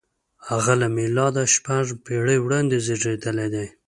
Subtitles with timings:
[0.49, 3.67] •هغه له مېلاده شپږ پېړۍ وړاندې زېږېدلی دی.